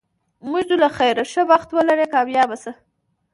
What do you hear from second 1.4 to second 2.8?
بخت ولرې، کامیاب شه.